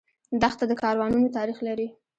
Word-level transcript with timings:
دښته 0.41 0.65
د 0.67 0.71
کاروانونو 0.83 1.27
تاریخ 1.37 1.57
لري. 1.67 1.87